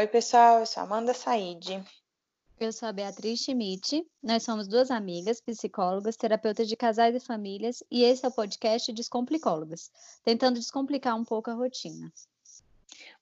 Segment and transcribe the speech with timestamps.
[0.00, 1.84] Oi, pessoal, eu sou Amanda Said.
[2.58, 4.02] Eu sou a Beatriz Schmidt.
[4.22, 8.90] Nós somos duas amigas, psicólogas, terapeutas de casais e famílias, e esse é o podcast
[8.94, 9.90] Descomplicólogas,
[10.24, 12.10] tentando descomplicar um pouco a rotina.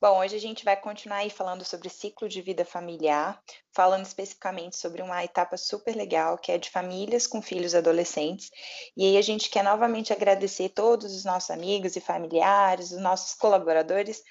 [0.00, 3.42] Bom, hoje a gente vai continuar aí falando sobre ciclo de vida familiar,
[3.72, 8.52] falando especificamente sobre uma etapa super legal, que é de famílias com filhos adolescentes.
[8.96, 13.34] E aí a gente quer novamente agradecer todos os nossos amigos e familiares, os nossos
[13.34, 14.22] colaboradores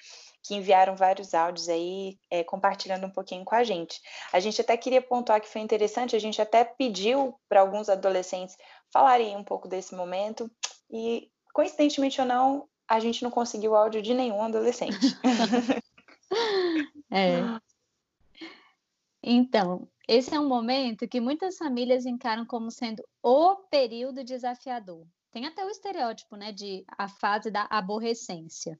[0.44, 4.02] que enviaram vários áudios aí, é, compartilhando um pouquinho com a gente.
[4.32, 8.58] A gente até queria pontuar que foi interessante, a gente até pediu para alguns adolescentes
[8.92, 10.50] falarem um pouco desse momento,
[10.90, 14.98] e coincidentemente ou não, a gente não conseguiu áudio de nenhum adolescente.
[17.12, 17.42] é.
[19.22, 25.06] Então, esse é um momento que muitas famílias encaram como sendo o período desafiador.
[25.32, 28.80] Tem até o estereótipo, né, de a fase da aborrecência.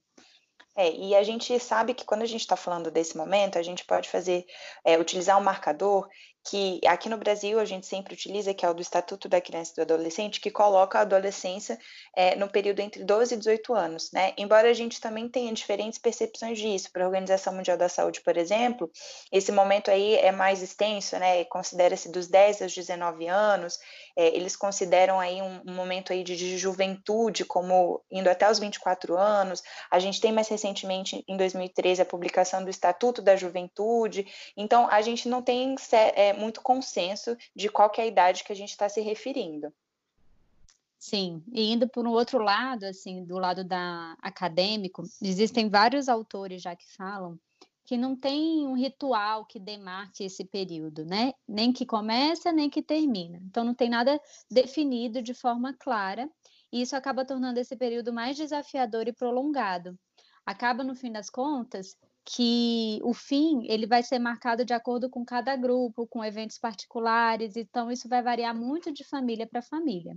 [0.78, 3.84] É, e a gente sabe que quando a gente está falando desse momento, a gente
[3.84, 4.46] pode fazer,
[4.84, 6.08] é, utilizar um marcador
[6.48, 9.72] que aqui no Brasil a gente sempre utiliza, que é o do Estatuto da Criança
[9.72, 11.78] e do Adolescente, que coloca a adolescência
[12.16, 14.32] é, no período entre 12 e 18 anos, né?
[14.38, 18.36] Embora a gente também tenha diferentes percepções disso, para a Organização Mundial da Saúde, por
[18.38, 18.90] exemplo,
[19.30, 21.44] esse momento aí é mais extenso, né?
[21.44, 23.78] Considera-se dos 10 aos 19 anos,
[24.16, 28.58] é, eles consideram aí um, um momento aí de, de juventude, como indo até os
[28.58, 29.62] 24 anos.
[29.90, 34.26] A gente tem mais recentemente, em 2013, a publicação do Estatuto da Juventude.
[34.56, 38.56] Então, a gente não tem é, muito consenso de qual é a idade que a
[38.56, 39.72] gente está se referindo.
[40.98, 46.60] Sim, e indo por um outro lado, assim, do lado da acadêmico, existem vários autores
[46.62, 47.38] já que falam
[47.88, 51.32] que não tem um ritual que demarque esse período, né?
[51.48, 53.40] Nem que começa, nem que termina.
[53.46, 56.28] Então não tem nada definido de forma clara,
[56.70, 59.98] e isso acaba tornando esse período mais desafiador e prolongado.
[60.44, 61.96] Acaba no fim das contas
[62.30, 67.56] que o fim ele vai ser marcado de acordo com cada grupo, com eventos particulares,
[67.56, 70.14] então isso vai variar muito de família para família.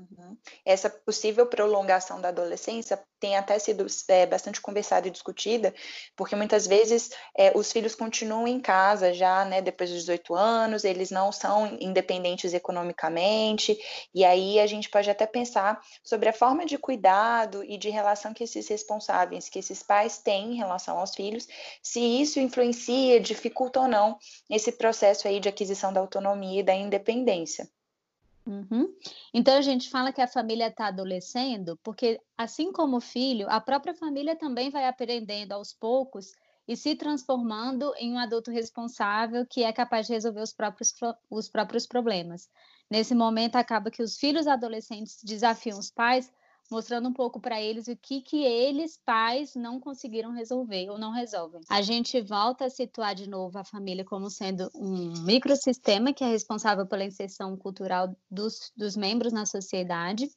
[0.00, 0.34] Uhum.
[0.64, 5.74] Essa possível prolongação da adolescência tem até sido é, bastante conversada e discutida,
[6.16, 10.84] porque muitas vezes é, os filhos continuam em casa já, né, depois dos 18 anos,
[10.84, 13.78] eles não são independentes economicamente,
[14.14, 18.32] e aí a gente pode até pensar sobre a forma de cuidado e de relação
[18.32, 21.46] que esses responsáveis, que esses pais têm em relação aos filhos,
[21.82, 24.16] se isso influencia, dificulta ou não
[24.48, 27.68] esse processo aí de aquisição da autonomia e da independência.
[28.46, 28.94] Uhum.
[29.34, 33.60] Então a gente fala que a família está adolescendo, porque assim como o filho, a
[33.60, 36.32] própria família também vai aprendendo aos poucos
[36.66, 40.94] e se transformando em um adulto responsável que é capaz de resolver os próprios,
[41.28, 42.48] os próprios problemas.
[42.90, 46.32] Nesse momento, acaba que os filhos adolescentes desafiam os pais
[46.70, 51.12] mostrando um pouco para eles o que, que eles, pais, não conseguiram resolver ou não
[51.12, 51.60] resolvem.
[51.68, 56.28] A gente volta a situar de novo a família como sendo um microsistema que é
[56.28, 60.30] responsável pela inserção cultural dos, dos membros na sociedade.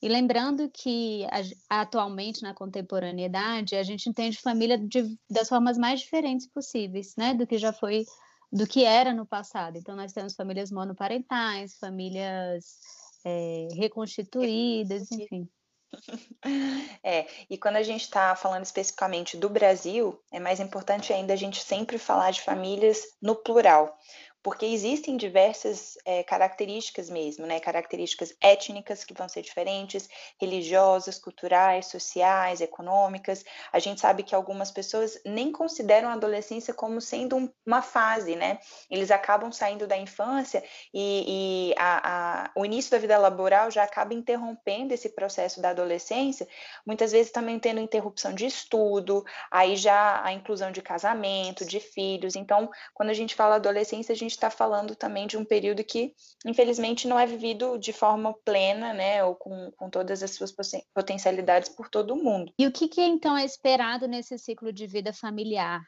[0.00, 1.26] E lembrando que
[1.68, 7.34] atualmente, na contemporaneidade, a gente entende família de, das formas mais diferentes possíveis, né?
[7.34, 8.04] Do que já foi,
[8.52, 9.76] do que era no passado.
[9.76, 12.78] Então, nós temos famílias monoparentais, famílias
[13.24, 15.48] é, reconstituídas, enfim.
[17.02, 21.36] É, e quando a gente está falando especificamente do Brasil, é mais importante ainda a
[21.36, 23.96] gente sempre falar de famílias no plural,
[24.42, 27.58] porque existem diversas é, características mesmo, né?
[27.58, 30.08] Características étnicas que vão ser diferentes,
[30.40, 33.44] religiosas, culturais, sociais, econômicas.
[33.72, 38.36] A gente sabe que algumas pessoas nem consideram a adolescência como sendo um, uma fase,
[38.36, 38.58] né?
[38.90, 40.62] Eles acabam saindo da infância
[40.94, 45.70] e, e a, a, o início da vida laboral já acaba interrompendo esse processo da
[45.70, 46.46] adolescência,
[46.86, 52.36] muitas vezes também tendo interrupção de estudo, aí já a inclusão de casamento, de filhos.
[52.36, 56.14] Então, quando a gente fala adolescência, a gente está falando também de um período que,
[56.46, 60.54] infelizmente, não é vivido de forma plena, né, ou com, com todas as suas
[60.94, 62.52] potencialidades por todo mundo.
[62.58, 65.82] E o que, que então é esperado nesse ciclo de vida familiar?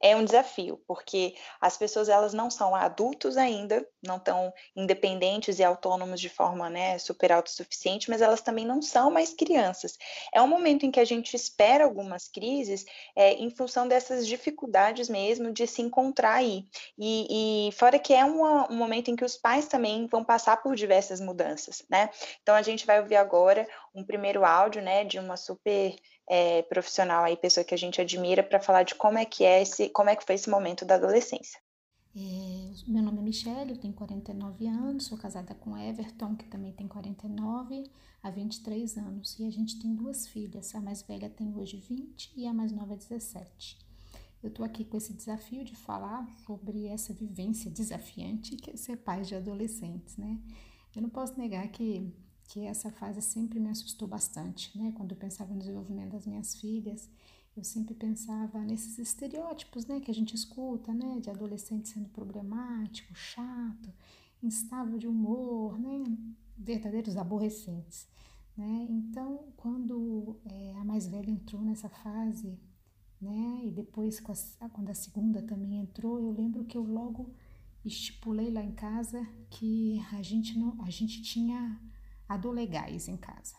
[0.00, 5.64] É um desafio, porque as pessoas elas não são adultos ainda, não estão independentes e
[5.64, 9.96] autônomos de forma né, super autossuficiente, mas elas também não são mais crianças.
[10.34, 12.84] É um momento em que a gente espera algumas crises
[13.14, 16.64] é, em função dessas dificuldades mesmo de se encontrar aí.
[16.98, 20.74] E, e fora que é um momento em que os pais também vão passar por
[20.74, 22.10] diversas mudanças, né?
[22.42, 25.94] Então a gente vai ouvir agora um primeiro áudio né, de uma super
[26.32, 29.60] é, profissional aí, pessoa que a gente admira, para falar de como é que é
[29.60, 31.60] esse, como é que foi esse momento da adolescência.
[32.16, 36.72] É, meu nome é Michelle, eu tenho 49 anos, sou casada com Everton, que também
[36.72, 37.84] tem 49,
[38.22, 39.38] há 23 anos.
[39.38, 42.72] E a gente tem duas filhas, a mais velha tem hoje 20 e a mais
[42.72, 43.78] nova 17.
[44.42, 48.96] eu estou aqui com esse desafio de falar sobre essa vivência desafiante que é ser
[48.96, 50.38] pai de adolescentes, né?
[50.96, 52.10] Eu não posso negar que,
[52.52, 54.92] que essa fase sempre me assustou bastante, né?
[54.94, 57.08] Quando eu pensava no desenvolvimento das minhas filhas,
[57.56, 60.00] eu sempre pensava nesses estereótipos, né?
[60.00, 61.18] Que a gente escuta, né?
[61.18, 63.90] De adolescente sendo problemático, chato,
[64.42, 66.04] instável de humor, né?
[66.58, 68.06] Verdadeiros aborrecentes,
[68.54, 68.86] né?
[68.90, 72.58] Então, quando é, a mais velha entrou nessa fase
[73.22, 73.60] né?
[73.64, 74.20] E depois,
[74.60, 77.32] a, quando a segunda também entrou, eu lembro que eu logo
[77.84, 81.80] estipulei lá em casa que a gente não, a gente tinha
[82.34, 83.54] adolegais em casa.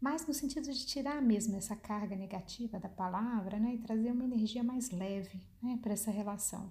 [0.00, 4.24] Mas no sentido de tirar mesmo essa carga negativa da palavra, né, e trazer uma
[4.24, 6.70] energia mais leve, né, para essa relação.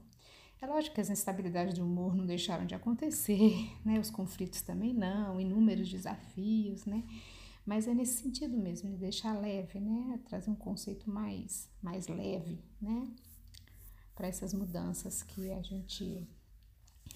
[0.62, 4.94] É lógico que as instabilidades do humor não deixaram de acontecer, né, os conflitos também
[4.94, 7.04] não, inúmeros desafios, né,
[7.66, 10.20] mas é nesse sentido mesmo, de deixar leve, né?
[10.26, 13.08] Trazer um conceito mais, mais leve, né?
[14.14, 16.28] Para essas mudanças que a gente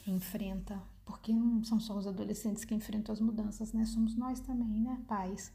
[0.08, 3.83] enfrenta, porque não são só os adolescentes que enfrentam as mudanças, né?
[3.83, 5.51] Somos nós também, né, pais?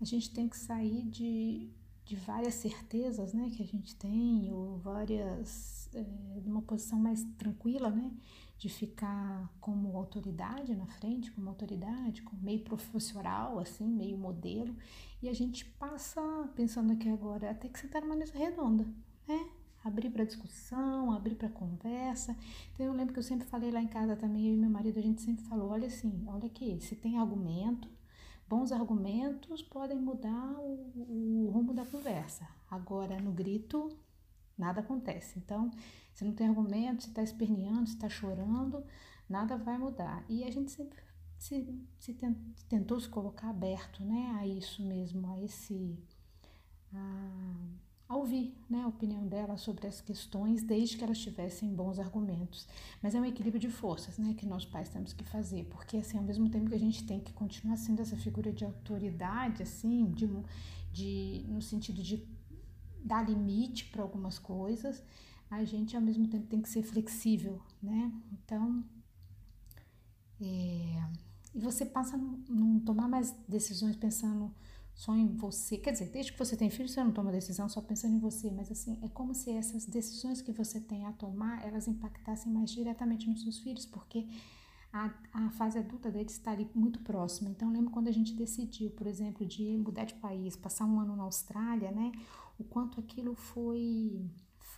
[0.00, 1.68] A gente tem que sair de,
[2.06, 6.02] de várias certezas, né, que a gente tem, ou várias, é,
[6.46, 8.10] uma posição mais tranquila, né?
[8.56, 14.74] de ficar como autoridade na frente, como autoridade, como meio profissional, assim, meio modelo,
[15.22, 16.20] e a gente passa
[16.56, 18.84] pensando aqui agora, até que sentar numa mesa redonda,
[19.28, 19.48] né?
[19.88, 22.36] Abrir para discussão, abrir para conversa.
[22.72, 24.98] Então eu lembro que eu sempre falei lá em casa também, eu e meu marido,
[24.98, 27.88] a gente sempre falou, olha assim, olha aqui, se tem argumento,
[28.48, 32.46] bons argumentos podem mudar o, o rumo da conversa.
[32.70, 33.88] Agora, no grito,
[34.56, 35.38] nada acontece.
[35.38, 35.70] Então,
[36.14, 38.84] se não tem argumento, se está esperneando, se está chorando,
[39.28, 40.24] nada vai mudar.
[40.28, 40.98] E a gente sempre
[41.38, 42.18] se, se
[42.68, 45.96] tentou se colocar aberto né, a isso mesmo, a esse.
[48.08, 52.66] A ouvir né, a opinião dela sobre as questões, desde que elas tivessem bons argumentos.
[53.02, 56.16] Mas é um equilíbrio de forças né, que nós pais temos que fazer, porque assim,
[56.16, 60.10] ao mesmo tempo que a gente tem que continuar sendo essa figura de autoridade, assim,
[60.12, 60.26] de,
[60.90, 62.26] de, no sentido de
[63.04, 65.02] dar limite para algumas coisas,
[65.50, 68.12] a gente ao mesmo tempo tem que ser flexível, né?
[68.32, 68.84] Então,
[70.40, 71.02] é,
[71.54, 72.18] e você passa a
[72.48, 74.54] não tomar mais decisões pensando
[74.98, 75.78] só em você.
[75.78, 78.50] Quer dizer, desde que você tem filho, você não toma decisão só pensando em você,
[78.50, 82.68] mas assim, é como se essas decisões que você tem a tomar, elas impactassem mais
[82.68, 84.26] diretamente nos seus filhos, porque
[84.92, 87.48] a, a fase adulta deles está ali muito próxima.
[87.48, 91.14] Então, lembro quando a gente decidiu, por exemplo, de mudar de país, passar um ano
[91.14, 92.10] na Austrália, né?
[92.58, 94.28] O quanto aquilo foi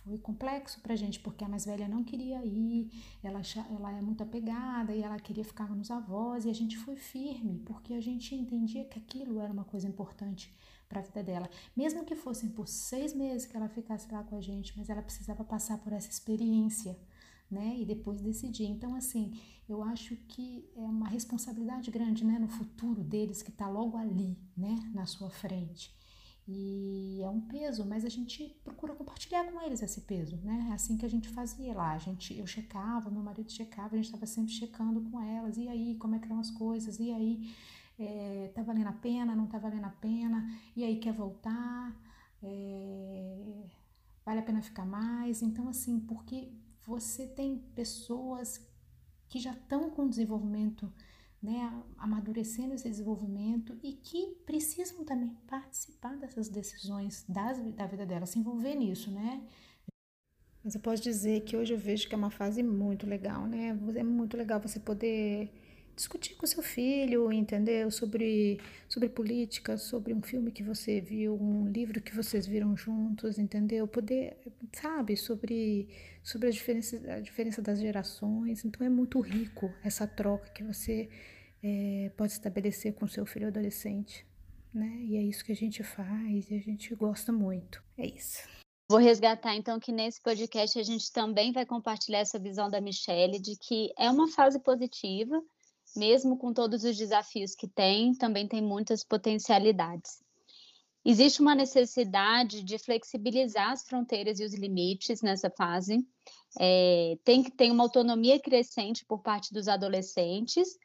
[0.03, 2.89] foi complexo pra gente, porque a mais velha não queria ir,
[3.23, 6.95] ela, ela é muito apegada e ela queria ficar nos avós, e a gente foi
[6.95, 10.53] firme, porque a gente entendia que aquilo era uma coisa importante
[10.89, 11.49] para a vida dela.
[11.75, 15.01] Mesmo que fossem por seis meses que ela ficasse lá com a gente, mas ela
[15.01, 16.99] precisava passar por essa experiência,
[17.49, 17.75] né?
[17.77, 18.65] E depois decidir.
[18.65, 19.31] Então, assim,
[19.69, 22.37] eu acho que é uma responsabilidade grande, né?
[22.37, 24.75] No futuro deles, que está logo ali, né?
[24.93, 25.95] Na sua frente.
[26.47, 30.67] E é um peso, mas a gente procura compartilhar com eles esse peso, né?
[30.71, 31.91] É assim que a gente fazia lá.
[31.91, 35.57] A gente, eu checava, meu marido checava, a gente estava sempre checando com elas.
[35.57, 36.99] E aí, como é que estão as coisas?
[36.99, 37.53] E aí,
[37.99, 39.35] é, tá valendo a pena?
[39.35, 40.49] Não tá valendo a pena?
[40.75, 41.95] E aí, quer voltar?
[42.43, 43.63] É,
[44.25, 45.41] vale a pena ficar mais?
[45.41, 46.51] Então, assim, porque
[46.85, 48.67] você tem pessoas
[49.29, 50.91] que já estão com desenvolvimento
[51.41, 58.25] né, amadurecendo esse desenvolvimento e que precisam também participar dessas decisões das, da vida dela,
[58.25, 59.41] se envolver nisso, né?
[60.63, 63.69] Mas eu posso dizer que hoje eu vejo que é uma fase muito legal, né?
[63.95, 65.51] É muito legal você poder
[66.01, 67.91] discutir com seu filho, entendeu?
[67.91, 73.37] Sobre, sobre política, sobre um filme que você viu, um livro que vocês viram juntos,
[73.37, 73.87] entendeu?
[73.87, 74.35] Poder,
[74.73, 75.87] sabe, sobre,
[76.23, 78.65] sobre a, diferença, a diferença das gerações.
[78.65, 81.07] Então é muito rico essa troca que você
[81.63, 84.25] é, pode estabelecer com seu filho adolescente,
[84.73, 85.03] né?
[85.03, 87.83] E é isso que a gente faz e a gente gosta muito.
[87.95, 88.49] É isso.
[88.89, 93.39] Vou resgatar então que nesse podcast a gente também vai compartilhar essa visão da Michelle
[93.39, 95.41] de que é uma fase positiva,
[95.95, 100.21] mesmo com todos os desafios que tem, também tem muitas potencialidades.
[101.03, 106.05] Existe uma necessidade de flexibilizar as fronteiras e os limites nessa fase.
[106.59, 110.77] É, tem que ter uma autonomia crescente por parte dos adolescentes,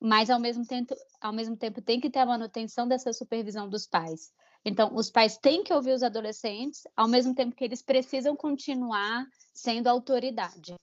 [0.00, 3.86] mas ao mesmo tempo, ao mesmo tempo tem que ter a manutenção dessa supervisão dos
[3.86, 4.32] pais.
[4.64, 9.26] Então, os pais têm que ouvir os adolescentes, ao mesmo tempo que eles precisam continuar
[9.54, 10.74] sendo autoridade.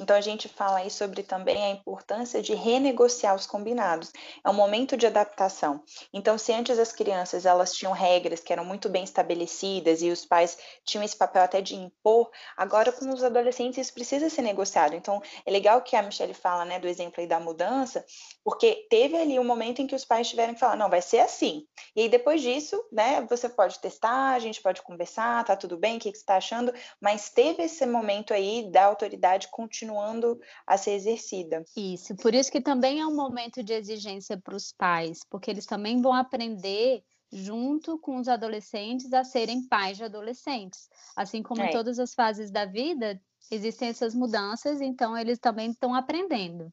[0.00, 4.12] Então a gente fala aí sobre também a importância de renegociar os combinados.
[4.44, 5.82] É um momento de adaptação.
[6.12, 10.24] Então se antes as crianças elas tinham regras que eram muito bem estabelecidas e os
[10.24, 14.94] pais tinham esse papel até de impor, agora com os adolescentes isso precisa ser negociado.
[14.94, 18.04] Então é legal que a Michelle fala, né, do exemplo aí da mudança,
[18.44, 21.20] porque teve ali um momento em que os pais tiveram que falar, não, vai ser
[21.20, 21.66] assim.
[21.96, 25.96] E aí depois disso, né, você pode testar, a gente pode conversar, tá tudo bem,
[25.96, 30.40] o que, que você está achando, mas teve esse momento aí da autoridade continuar continuando
[30.66, 31.64] a ser exercida.
[31.76, 35.66] Isso, por isso que também é um momento de exigência para os pais, porque eles
[35.66, 40.88] também vão aprender junto com os adolescentes a serem pais de adolescentes.
[41.16, 41.68] Assim como é.
[41.68, 43.20] em todas as fases da vida,
[43.50, 46.72] existem essas mudanças, então eles também estão aprendendo.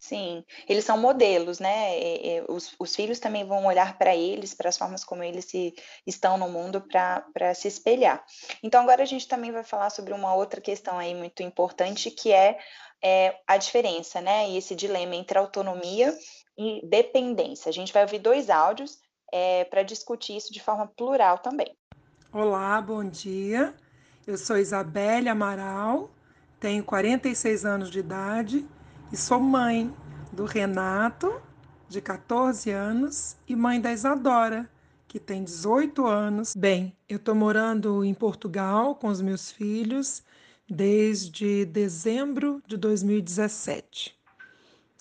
[0.00, 2.00] Sim, eles são modelos, né?
[2.00, 5.44] E, e, os, os, filhos também vão olhar para eles, para as formas como eles
[5.44, 5.74] se,
[6.06, 8.24] estão no mundo, para se espelhar.
[8.62, 12.32] Então, agora a gente também vai falar sobre uma outra questão aí muito importante, que
[12.32, 12.58] é,
[13.04, 14.48] é a diferença, né?
[14.48, 16.16] E esse dilema entre autonomia
[16.56, 17.68] e dependência.
[17.68, 18.98] A gente vai ouvir dois áudios
[19.30, 21.76] é, para discutir isso de forma plural também.
[22.32, 23.74] Olá, bom dia.
[24.26, 26.08] Eu sou Isabelle Amaral,
[26.58, 28.66] tenho 46 anos de idade
[29.12, 29.92] e sou mãe
[30.32, 31.40] do Renato,
[31.88, 34.70] de 14 anos, e mãe da Isadora,
[35.08, 36.54] que tem 18 anos.
[36.54, 40.22] Bem, eu estou morando em Portugal com os meus filhos
[40.68, 44.16] desde dezembro de 2017.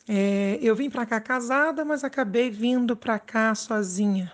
[0.07, 4.33] É, eu vim para cá casada, mas acabei vindo para cá sozinha.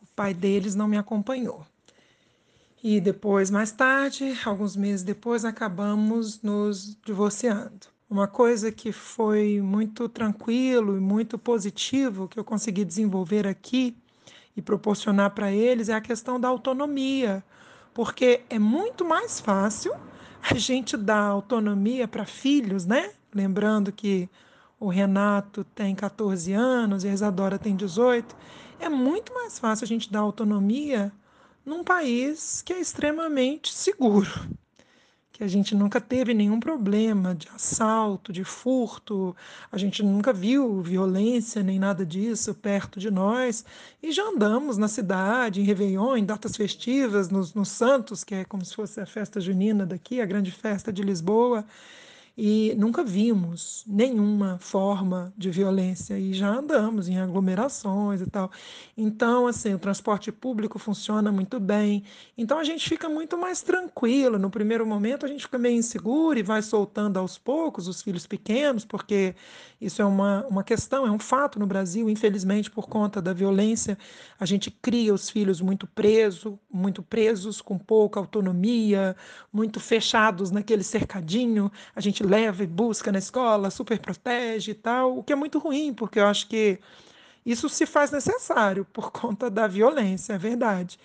[0.00, 1.66] O pai deles não me acompanhou.
[2.82, 7.99] E depois, mais tarde, alguns meses depois, acabamos nos divorciando.
[8.10, 13.96] Uma coisa que foi muito tranquilo e muito positivo que eu consegui desenvolver aqui
[14.56, 17.44] e proporcionar para eles é a questão da autonomia,
[17.94, 19.94] porque é muito mais fácil
[20.42, 23.12] a gente dar autonomia para filhos, né?
[23.32, 24.28] Lembrando que
[24.80, 28.36] o Renato tem 14 anos e a Isadora tem 18.
[28.80, 31.12] É muito mais fácil a gente dar autonomia
[31.64, 34.50] num país que é extremamente seguro
[35.40, 39.34] que a gente nunca teve nenhum problema de assalto, de furto,
[39.72, 43.64] a gente nunca viu violência nem nada disso perto de nós,
[44.02, 48.44] e já andamos na cidade, em Réveillon, em datas festivas, nos, nos Santos, que é
[48.44, 51.64] como se fosse a festa junina daqui, a grande festa de Lisboa,
[52.42, 58.50] e nunca vimos nenhuma forma de violência e já andamos em aglomerações e tal.
[58.96, 62.02] Então, assim, o transporte público funciona muito bem.
[62.38, 64.38] Então a gente fica muito mais tranquilo.
[64.38, 68.26] No primeiro momento a gente fica meio inseguro e vai soltando aos poucos os filhos
[68.26, 69.34] pequenos, porque
[69.78, 73.98] isso é uma, uma questão, é um fato no Brasil, infelizmente, por conta da violência,
[74.38, 79.14] a gente cria os filhos muito presos, muito presos, com pouca autonomia,
[79.52, 81.70] muito fechados naquele cercadinho.
[81.94, 85.58] A gente leva e busca na escola, super protege e tal, o que é muito
[85.58, 86.78] ruim, porque eu acho que
[87.44, 90.98] isso se faz necessário por conta da violência, é verdade.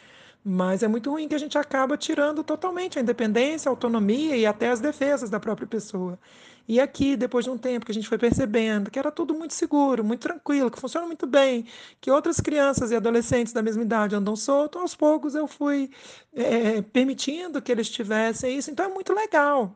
[0.43, 4.45] Mas é muito ruim que a gente acaba tirando totalmente a independência, a autonomia e
[4.45, 6.19] até as defesas da própria pessoa.
[6.67, 9.53] E aqui, depois de um tempo que a gente foi percebendo que era tudo muito
[9.53, 11.65] seguro, muito tranquilo, que funciona muito bem,
[12.01, 15.89] que outras crianças e adolescentes da mesma idade andam soltos, aos poucos eu fui
[16.33, 18.71] é, permitindo que eles tivessem isso.
[18.71, 19.75] Então é muito legal.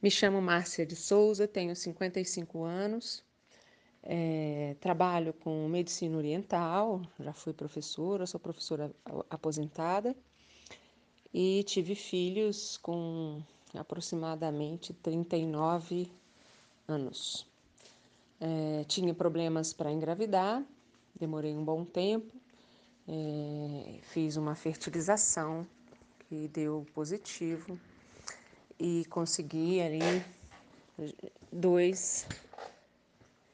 [0.00, 3.24] Me chamo Márcia de Souza, tenho 55 anos,
[4.00, 8.92] é, trabalho com medicina oriental, já fui professora, sou professora
[9.28, 10.14] aposentada
[11.34, 13.42] e tive filhos com
[13.74, 16.08] aproximadamente 39
[16.86, 17.44] anos.
[18.40, 20.64] É, tinha problemas para engravidar,
[21.18, 22.32] demorei um bom tempo,
[23.08, 25.66] é, fiz uma fertilização
[26.28, 27.76] que deu positivo
[28.78, 30.24] e consegui ali
[31.50, 32.26] dois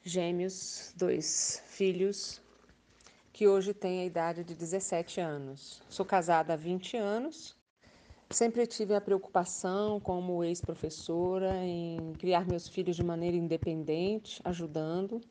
[0.03, 2.41] gêmeos, dois filhos,
[3.33, 5.81] que hoje têm a idade de 17 anos.
[5.89, 7.55] Sou casada há 20 anos.
[8.29, 15.21] Sempre tive a preocupação, como ex-professora, em criar meus filhos de maneira independente, ajudando.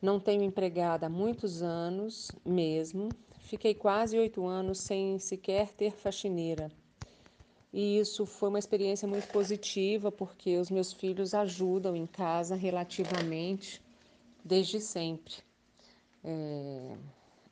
[0.00, 3.08] Não tenho empregada há muitos anos mesmo.
[3.40, 6.70] Fiquei quase oito anos sem sequer ter faxineira
[7.74, 13.82] e isso foi uma experiência muito positiva, porque os meus filhos ajudam em casa relativamente
[14.44, 15.34] desde sempre.
[16.22, 16.96] É,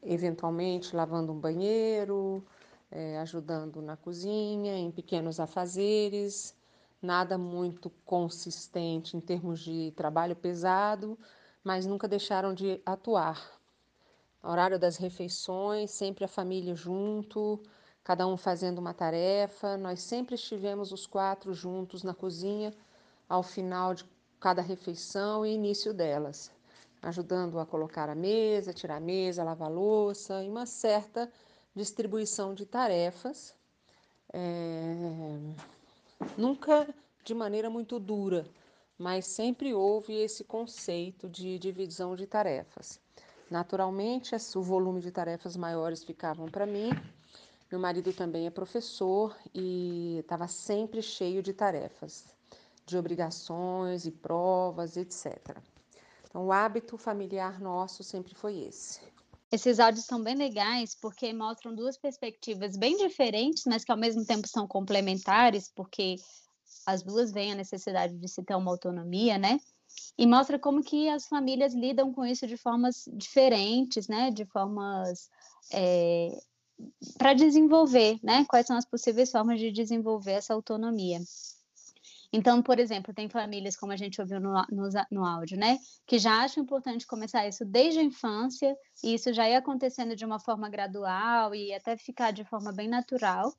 [0.00, 2.46] eventualmente lavando um banheiro,
[2.88, 6.54] é, ajudando na cozinha, em pequenos afazeres,
[7.02, 11.18] nada muito consistente em termos de trabalho pesado,
[11.64, 13.60] mas nunca deixaram de atuar.
[14.40, 17.60] Horário das refeições, sempre a família junto,
[18.04, 19.76] cada um fazendo uma tarefa.
[19.76, 22.72] Nós sempre estivemos os quatro juntos na cozinha,
[23.28, 24.04] ao final de
[24.38, 26.50] cada refeição e início delas,
[27.00, 31.30] ajudando a colocar a mesa, tirar a mesa, lavar a louça e uma certa
[31.74, 33.54] distribuição de tarefas,
[34.32, 35.36] é...
[36.36, 36.92] nunca
[37.24, 38.44] de maneira muito dura,
[38.98, 43.00] mas sempre houve esse conceito de divisão de tarefas.
[43.50, 46.90] Naturalmente, o volume de tarefas maiores ficavam para mim.
[47.72, 52.26] Meu marido também é professor e estava sempre cheio de tarefas,
[52.84, 55.56] de obrigações e provas, etc.
[56.28, 59.00] Então, o hábito familiar nosso sempre foi esse.
[59.50, 64.22] Esses áudios são bem legais porque mostram duas perspectivas bem diferentes, mas que ao mesmo
[64.26, 66.16] tempo são complementares, porque
[66.84, 69.58] as duas veem a necessidade de se ter uma autonomia, né?
[70.18, 74.30] E mostra como que as famílias lidam com isso de formas diferentes, né?
[74.30, 75.30] De formas
[75.72, 76.38] é,
[77.18, 78.44] para desenvolver, né?
[78.48, 81.20] Quais são as possíveis formas de desenvolver essa autonomia.
[82.32, 86.18] Então, por exemplo, tem famílias, como a gente ouviu no, no, no, áudio, né, que
[86.18, 88.74] já acham importante começar isso desde a infância,
[89.04, 92.88] e isso já ia acontecendo de uma forma gradual e até ficar de forma bem
[92.88, 93.52] natural,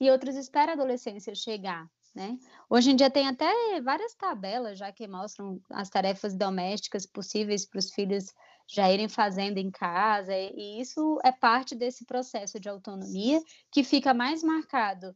[0.00, 2.38] e outros esperam a adolescência chegar, né?
[2.68, 7.78] Hoje em dia tem até várias tabelas já que mostram as tarefas domésticas possíveis para
[7.78, 8.26] os filhos
[8.68, 14.14] já irem fazendo em casa, e isso é parte desse processo de autonomia que fica
[14.14, 15.14] mais marcado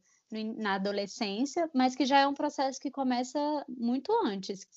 [0.57, 4.67] na adolescência, mas que já é um processo que começa muito antes.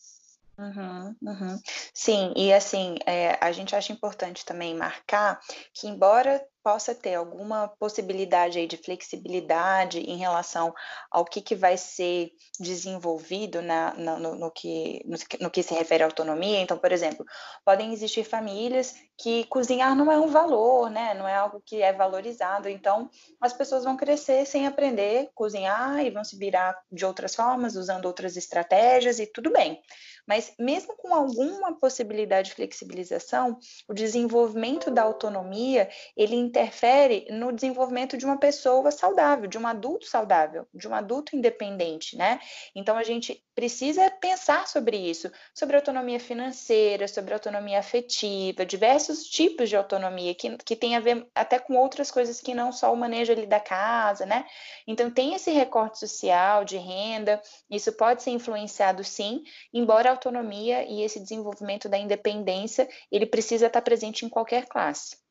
[0.59, 1.59] Uhum, uhum.
[1.95, 5.41] Sim, e assim, é, a gente acha importante também marcar
[5.73, 10.75] que, embora possa ter alguma possibilidade aí de flexibilidade em relação
[11.11, 15.75] ao que, que vai ser desenvolvido na, na no, no, que, no, no, que se
[15.75, 16.61] refere à autonomia.
[16.61, 17.25] Então, por exemplo,
[17.65, 21.15] podem existir famílias que cozinhar não é um valor, né?
[21.15, 22.69] Não é algo que é valorizado.
[22.69, 27.35] Então, as pessoas vão crescer sem aprender a cozinhar e vão se virar de outras
[27.35, 29.81] formas, usando outras estratégias e tudo bem.
[30.27, 38.17] Mas mesmo com alguma possibilidade de flexibilização, o desenvolvimento da autonomia, ele interfere no desenvolvimento
[38.17, 42.41] de uma pessoa saudável, de um adulto saudável, de um adulto independente, né?
[42.75, 49.69] Então a gente precisa pensar sobre isso, sobre autonomia financeira, sobre autonomia afetiva, diversos tipos
[49.69, 52.97] de autonomia que, que tem a ver até com outras coisas que não só o
[52.97, 54.45] manejo ali da casa, né?
[54.87, 60.85] Então tem esse recorte social de renda, isso pode ser influenciado sim, embora a autonomia
[60.85, 65.30] e esse desenvolvimento da independência, ele precisa estar presente em qualquer classe.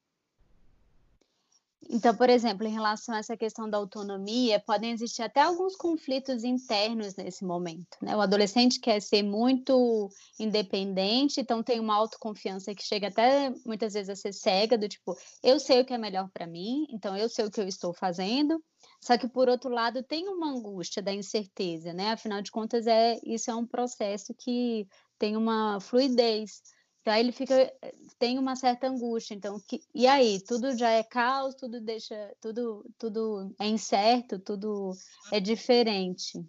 [1.88, 6.44] Então, por exemplo, em relação a essa questão da autonomia, podem existir até alguns conflitos
[6.44, 7.98] internos nesse momento.
[8.02, 8.16] Né?
[8.16, 14.10] O adolescente quer ser muito independente, então tem uma autoconfiança que chega até muitas vezes
[14.10, 17.30] a ser cega, do tipo, eu sei o que é melhor para mim, então eu
[17.30, 18.62] sei o que eu estou fazendo.
[19.02, 22.12] Só que por outro lado tem uma angústia da incerteza, né?
[22.12, 24.88] Afinal de contas, é isso é um processo que
[25.18, 26.62] tem uma fluidez.
[27.02, 27.74] Então aí ele fica
[28.20, 29.34] tem uma certa angústia.
[29.34, 34.92] Então, que, e aí, tudo já é caos, tudo deixa, tudo, tudo é incerto, tudo
[35.32, 36.46] é diferente.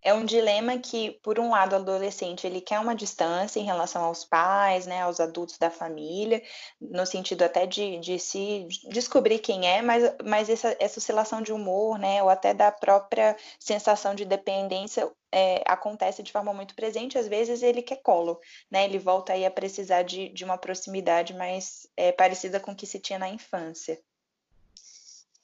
[0.00, 4.04] É um dilema que, por um lado, o adolescente ele quer uma distância em relação
[4.04, 6.40] aos pais, né, aos adultos da família,
[6.80, 11.52] no sentido até de, de se descobrir quem é, mas, mas essa, essa oscilação de
[11.52, 17.18] humor, né, ou até da própria sensação de dependência é, acontece de forma muito presente,
[17.18, 18.84] às vezes ele quer colo, né?
[18.84, 22.86] Ele volta aí a precisar de, de uma proximidade mais é, parecida com o que
[22.86, 24.00] se tinha na infância.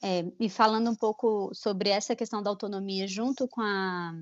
[0.03, 4.13] É, e falando um pouco sobre essa questão da autonomia junto com a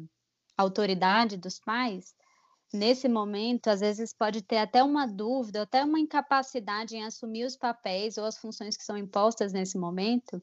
[0.57, 2.13] autoridade dos pais,
[2.73, 7.55] nesse momento, às vezes pode ter até uma dúvida, até uma incapacidade em assumir os
[7.55, 10.41] papéis ou as funções que são impostas nesse momento,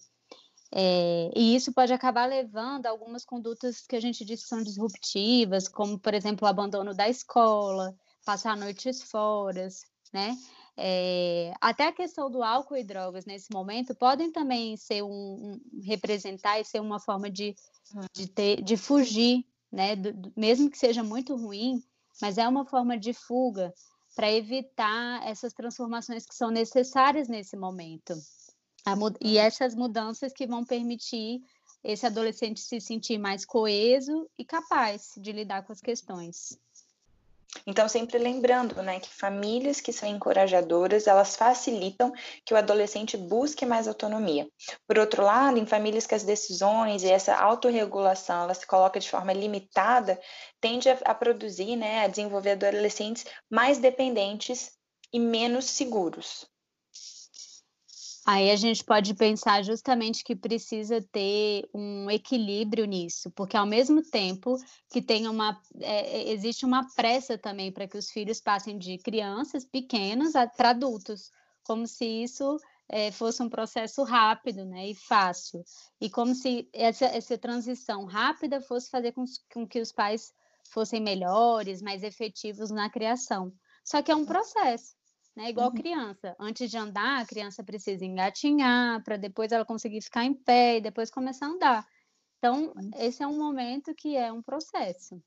[0.72, 4.62] é, e isso pode acabar levando a algumas condutas que a gente diz que são
[4.62, 9.66] disruptivas, como, por exemplo, o abandono da escola, passar noites fora,
[10.12, 10.36] né?
[10.76, 15.60] É, até a questão do álcool e drogas nesse momento podem também ser um, um
[15.82, 17.54] representar e ser uma forma de,
[18.14, 19.96] de, ter, de fugir, né?
[19.96, 21.82] Do, do, mesmo que seja muito ruim,
[22.22, 23.74] mas é uma forma de fuga
[24.14, 28.14] para evitar essas transformações que são necessárias nesse momento
[29.20, 31.40] e essas mudanças que vão permitir
[31.82, 36.58] esse adolescente se sentir mais coeso e capaz de lidar com as questões.
[37.66, 42.12] Então, sempre lembrando, né, que famílias que são encorajadoras, elas facilitam
[42.44, 44.48] que o adolescente busque mais autonomia.
[44.86, 49.10] Por outro lado, em famílias que as decisões e essa autorregulação, ela se coloca de
[49.10, 50.20] forma limitada,
[50.60, 54.72] tende a, a produzir, né, a desenvolver adolescentes mais dependentes
[55.12, 56.49] e menos seguros.
[58.26, 64.02] Aí a gente pode pensar justamente que precisa ter um equilíbrio nisso, porque ao mesmo
[64.02, 64.56] tempo
[64.90, 68.98] que tem uma é, é existe uma pressa também para que os filhos passem de
[68.98, 71.30] crianças pequenas para adultos,
[71.64, 75.64] como se isso é, fosse um processo rápido né, e fácil,
[76.00, 80.32] e como se essa, essa transição rápida fosse fazer com, com que os pais
[80.70, 83.52] fossem melhores, mais efetivos na criação.
[83.84, 84.94] Só que é um processo
[85.40, 85.48] né?
[85.48, 85.74] Igual uhum.
[85.74, 86.36] criança.
[86.38, 90.80] Antes de andar, a criança precisa engatinhar para depois ela conseguir ficar em pé e
[90.82, 91.86] depois começar a andar.
[92.38, 92.90] Então, uhum.
[92.98, 95.20] esse é um momento que é um processo.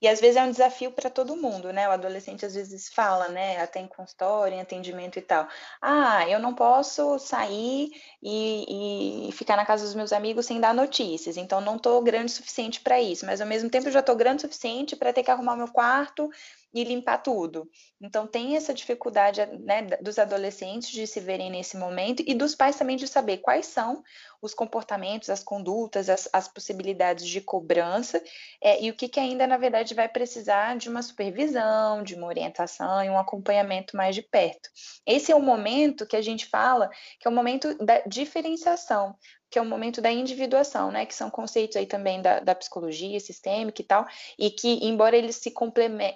[0.00, 1.86] E às vezes é um desafio para todo mundo, né?
[1.86, 3.60] O adolescente às vezes fala, né?
[3.60, 5.46] Até em consultório, em atendimento e tal.
[5.82, 7.90] Ah, eu não posso sair
[8.22, 11.36] e, e ficar na casa dos meus amigos sem dar notícias.
[11.36, 13.26] Então não estou grande o suficiente para isso.
[13.26, 15.68] Mas ao mesmo tempo eu já estou grande o suficiente para ter que arrumar meu
[15.68, 16.30] quarto
[16.72, 17.68] e limpar tudo.
[18.00, 22.76] Então tem essa dificuldade né, dos adolescentes de se verem nesse momento e dos pais
[22.76, 24.02] também de saber quais são
[24.40, 28.22] os comportamentos, as condutas, as, as possibilidades de cobrança
[28.62, 32.26] é, e o que, que ainda na verdade vai precisar de uma supervisão, de uma
[32.26, 34.68] orientação e um acompanhamento mais de perto.
[35.06, 39.16] Esse é o momento que a gente fala que é o momento da diferenciação
[39.50, 41.06] que é o momento da individuação, né?
[41.06, 44.06] Que são conceitos aí também da, da psicologia sistêmica e tal,
[44.38, 45.52] e que, embora eles se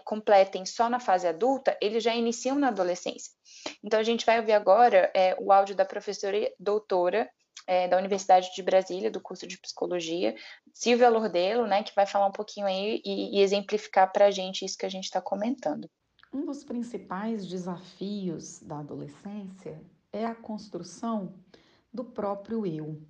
[0.05, 3.33] completem só na fase adulta, eles já iniciam na adolescência.
[3.83, 7.31] Então, a gente vai ouvir agora é, o áudio da professora doutora
[7.67, 10.35] é, da Universidade de Brasília, do curso de psicologia,
[10.73, 11.83] Silvia Lordelo, né?
[11.83, 14.91] Que vai falar um pouquinho aí e, e exemplificar para a gente isso que a
[14.91, 15.89] gente está comentando.
[16.33, 19.81] Um dos principais desafios da adolescência
[20.13, 21.35] é a construção
[21.93, 23.01] do próprio eu.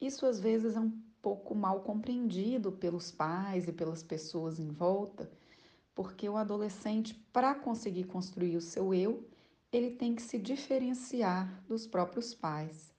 [0.00, 5.30] Isso às vezes é um pouco mal compreendido pelos pais e pelas pessoas em volta,
[5.94, 9.28] porque o adolescente, para conseguir construir o seu eu,
[9.72, 12.94] ele tem que se diferenciar dos próprios pais.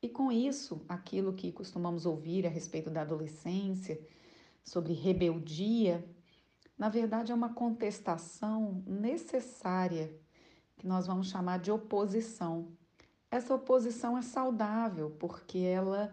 [0.00, 4.00] E com isso, aquilo que costumamos ouvir a respeito da adolescência,
[4.64, 6.04] sobre rebeldia,
[6.76, 10.12] na verdade é uma contestação necessária,
[10.76, 12.72] que nós vamos chamar de oposição.
[13.32, 16.12] Essa oposição é saudável, porque ela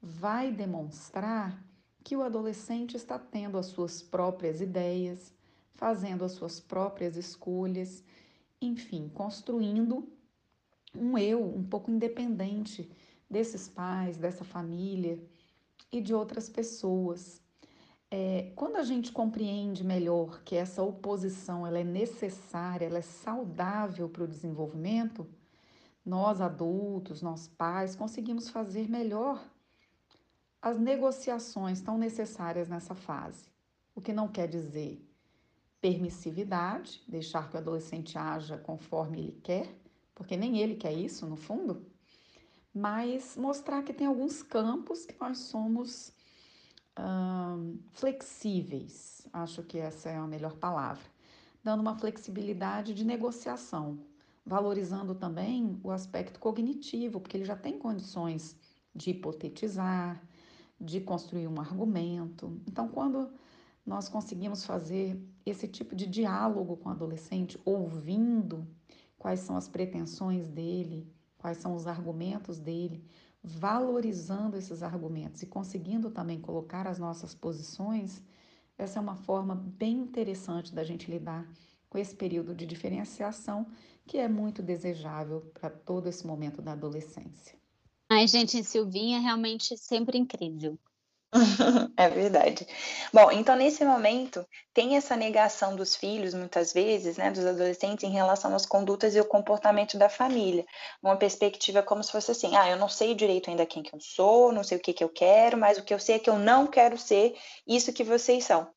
[0.00, 1.60] vai demonstrar
[2.04, 5.34] que o adolescente está tendo as suas próprias ideias,
[5.74, 8.04] fazendo as suas próprias escolhas,
[8.62, 10.08] enfim, construindo
[10.94, 12.88] um eu um pouco independente
[13.28, 15.20] desses pais, dessa família
[15.90, 17.42] e de outras pessoas.
[18.08, 24.08] É, quando a gente compreende melhor que essa oposição ela é necessária, ela é saudável
[24.08, 25.26] para o desenvolvimento,
[26.04, 29.44] nós adultos, nós pais, conseguimos fazer melhor
[30.60, 33.50] as negociações tão necessárias nessa fase.
[33.94, 35.06] O que não quer dizer
[35.80, 39.74] permissividade, deixar que o adolescente haja conforme ele quer,
[40.14, 41.86] porque nem ele quer isso, no fundo,
[42.72, 46.12] mas mostrar que tem alguns campos que nós somos
[46.98, 51.02] hum, flexíveis, acho que essa é a melhor palavra,
[51.64, 53.98] dando uma flexibilidade de negociação,
[54.50, 58.56] valorizando também o aspecto cognitivo, porque ele já tem condições
[58.92, 60.20] de hipotetizar,
[60.78, 62.60] de construir um argumento.
[62.66, 63.30] Então, quando
[63.86, 68.66] nós conseguimos fazer esse tipo de diálogo com o adolescente, ouvindo
[69.16, 71.06] quais são as pretensões dele,
[71.38, 73.04] quais são os argumentos dele,
[73.44, 78.20] valorizando esses argumentos e conseguindo também colocar as nossas posições,
[78.76, 81.48] essa é uma forma bem interessante da gente lidar
[81.88, 83.66] com esse período de diferenciação
[84.10, 87.56] que é muito desejável para todo esse momento da adolescência.
[88.10, 90.76] Ai, gente, Silvinha é realmente sempre incrível.
[91.96, 92.66] É verdade.
[93.12, 98.10] Bom, então nesse momento tem essa negação dos filhos, muitas vezes, né, dos adolescentes, em
[98.10, 100.64] relação às condutas e o comportamento da família.
[101.02, 104.00] Uma perspectiva como se fosse assim: ah, eu não sei direito ainda quem que eu
[104.00, 106.30] sou, não sei o que que eu quero, mas o que eu sei é que
[106.30, 107.34] eu não quero ser
[107.66, 108.68] isso que vocês são.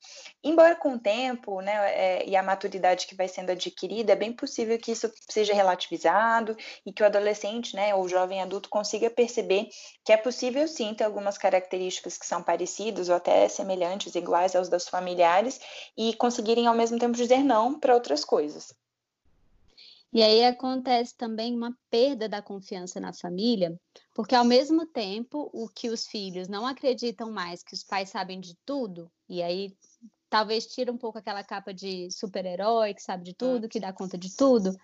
[0.42, 4.32] Embora com o tempo né, é, e a maturidade que vai sendo adquirida, é bem
[4.32, 9.08] possível que isso seja relativizado e que o adolescente né, ou o jovem adulto consiga
[9.08, 9.68] perceber
[10.04, 14.68] que é possível sim ter algumas características que são parecidas ou até semelhantes, iguais aos
[14.68, 15.60] das familiares,
[15.96, 18.72] e conseguirem ao mesmo tempo dizer não para outras coisas.
[20.12, 23.76] E aí acontece também uma perda da confiança na família,
[24.14, 28.38] porque ao mesmo tempo o que os filhos não acreditam mais que os pais sabem
[28.38, 29.76] de tudo, e aí
[30.30, 34.16] talvez tira um pouco aquela capa de super-herói que sabe de tudo, que dá conta
[34.16, 34.76] de tudo.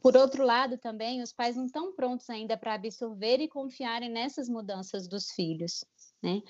[0.00, 4.48] Por outro lado, também, os pais não estão prontos ainda para absorver e confiarem nessas
[4.48, 5.84] mudanças dos filhos,
[6.22, 6.40] né?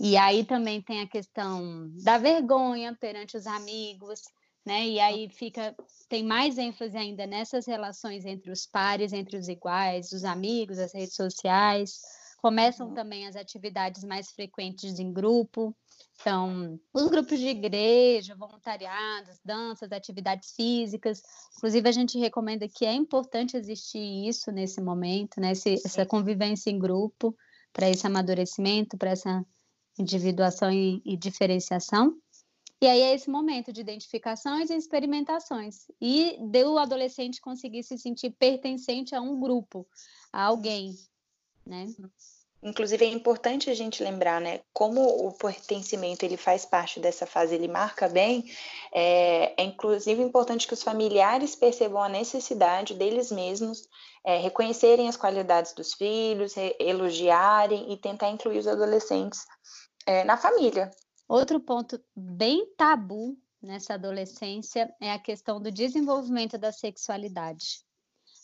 [0.00, 4.20] E aí também tem a questão da vergonha perante os amigos,
[4.64, 4.86] né?
[4.86, 5.74] E aí fica
[6.08, 10.94] tem mais ênfase ainda nessas relações entre os pares, entre os iguais, os amigos, as
[10.94, 12.00] redes sociais.
[12.40, 12.94] Começam uhum.
[12.94, 15.76] também as atividades mais frequentes em grupo.
[16.20, 21.20] Então, os grupos de igreja, voluntariados, danças, atividades físicas.
[21.56, 25.52] Inclusive, a gente recomenda que é importante existir isso nesse momento, né?
[25.52, 27.36] Esse, essa convivência em grupo,
[27.72, 29.44] para esse amadurecimento, para essa
[29.98, 32.16] individuação e, e diferenciação.
[32.80, 35.86] E aí é esse momento de identificações e experimentações.
[36.00, 39.86] E de o adolescente conseguir se sentir pertencente a um grupo,
[40.32, 40.94] a alguém,
[41.66, 41.86] né?
[42.62, 47.54] Inclusive é importante a gente lembrar, né, como o pertencimento ele faz parte dessa fase,
[47.54, 48.44] ele marca bem.
[48.92, 53.88] É, é inclusive importante que os familiares percebam a necessidade deles mesmos
[54.24, 59.46] é, reconhecerem as qualidades dos filhos, elogiarem e tentar incluir os adolescentes
[60.08, 60.90] é, na família.
[61.28, 67.84] Outro ponto bem tabu nessa adolescência é a questão do desenvolvimento da sexualidade.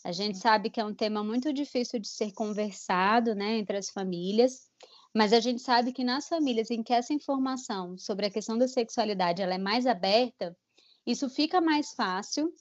[0.03, 3.89] A gente sabe que é um tema muito difícil de ser conversado, né, entre as
[3.89, 4.69] famílias,
[5.11, 8.67] mas a gente sabe que nas famílias em que essa informação sobre a questão da
[8.67, 10.55] sexualidade ela é mais aberta,
[11.03, 12.53] isso fica mais fácil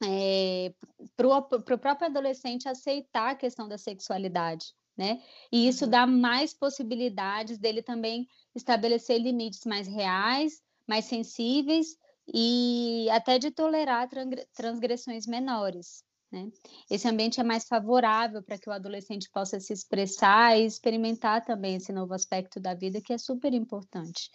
[0.00, 0.72] é,
[1.16, 5.20] para o próprio adolescente aceitar a questão da sexualidade, né?
[5.50, 5.90] E isso uhum.
[5.90, 11.96] dá mais possibilidades dele também estabelecer limites mais reais, mais sensíveis
[12.32, 14.08] e até de tolerar
[14.54, 16.04] transgressões menores.
[16.30, 16.50] Né?
[16.90, 21.76] Esse ambiente é mais favorável para que o adolescente possa se expressar e experimentar também
[21.76, 24.30] esse novo aspecto da vida que é super importante.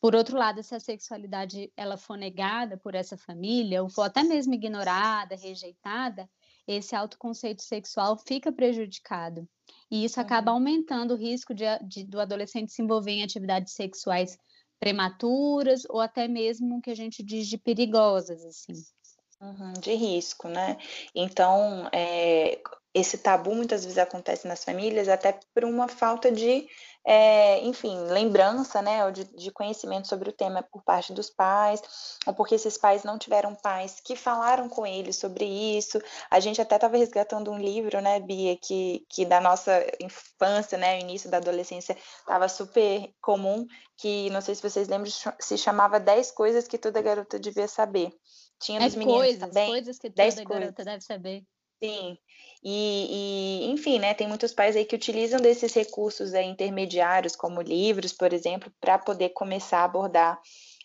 [0.00, 4.22] Por outro lado, se a sexualidade ela for negada por essa família ou for até
[4.22, 6.28] mesmo ignorada, rejeitada,
[6.66, 9.48] esse autoconceito sexual fica prejudicado.
[9.92, 10.56] E isso acaba uhum.
[10.56, 14.38] aumentando o risco de, de, do adolescente se envolver em atividades sexuais
[14.80, 18.72] prematuras ou até mesmo que a gente diz de perigosas, assim.
[19.38, 20.78] Uhum, de risco, né?
[21.14, 22.58] Então, é,
[22.94, 26.68] esse tabu muitas vezes acontece nas famílias até por uma falta de,
[27.06, 31.82] é, enfim, lembrança, né, ou de, de, conhecimento sobre o tema por parte dos pais,
[32.26, 35.98] ou porque esses pais não tiveram pais que falaram com eles sobre isso.
[36.30, 40.98] A gente até estava resgatando um livro, né, Bia, que, que da nossa infância, né,
[40.98, 45.98] o início da adolescência, estava super comum, que não sei se vocês lembram, se chamava
[45.98, 48.12] 10 coisas que toda garota devia saber.
[48.60, 49.70] Tinha é dos meninos coisas, também.
[49.70, 50.84] Coisas que toda garota coisas.
[50.84, 51.44] deve saber.
[51.82, 52.16] Sim,
[52.64, 57.60] e, e, enfim, né, tem muitos pais aí que utilizam desses recursos aí, intermediários, como
[57.60, 60.40] livros, por exemplo, para poder começar a abordar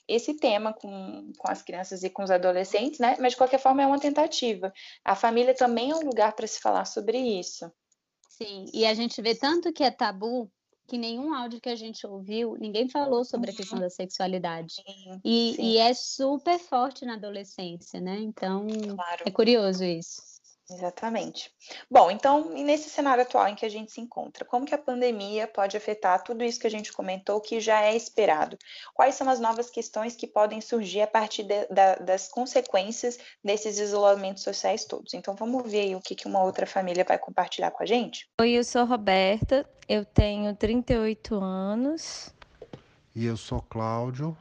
[0.08, 3.16] esse tema com, com as crianças e com os adolescentes, né?
[3.20, 4.74] Mas de qualquer forma é uma tentativa.
[5.06, 7.70] A família também é um lugar para se falar sobre isso.
[8.30, 10.50] Sim, e a gente vê tanto que é tabu
[10.88, 14.76] que nenhum áudio que a gente ouviu, ninguém falou sobre a questão da sexualidade.
[14.76, 15.62] Sim, e, sim.
[15.62, 18.18] e, é super forte na adolescência, né?
[18.22, 19.24] Então, claro.
[19.26, 20.37] é curioso isso.
[20.70, 21.50] Exatamente.
[21.90, 25.48] Bom, então, nesse cenário atual em que a gente se encontra, como que a pandemia
[25.48, 28.58] pode afetar tudo isso que a gente comentou que já é esperado?
[28.94, 33.80] Quais são as novas questões que podem surgir a partir de, da, das consequências desses
[33.80, 35.14] isolamentos sociais todos?
[35.14, 38.30] Então, vamos ver aí o que, que uma outra família vai compartilhar com a gente?
[38.42, 42.36] Oi, eu sou Roberta, eu tenho 38 anos.
[43.16, 44.38] E eu sou Cláudio,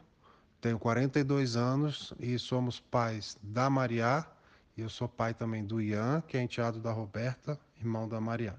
[0.60, 4.26] tenho 42 anos e somos pais da Maria
[4.76, 8.54] e eu sou pai também do Ian, que é enteado da Roberta, irmão da Maria.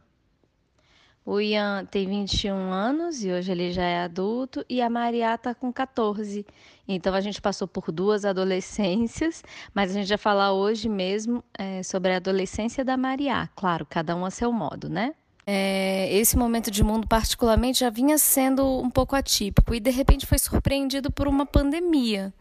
[1.23, 5.53] O Ian tem 21 anos e hoje ele já é adulto, e a Maria está
[5.53, 6.45] com 14.
[6.87, 11.83] Então a gente passou por duas adolescências, mas a gente vai falar hoje mesmo é,
[11.83, 13.47] sobre a adolescência da Maria.
[13.55, 15.13] Claro, cada um a seu modo, né?
[15.45, 20.25] É, esse momento de mundo, particularmente, já vinha sendo um pouco atípico e de repente
[20.25, 22.33] foi surpreendido por uma pandemia,